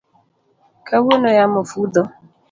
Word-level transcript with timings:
Kawuono 0.87 1.29
yamo 1.37 1.61
fudho 1.69 2.01